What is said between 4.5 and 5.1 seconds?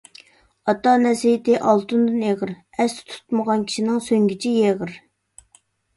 يېغىر.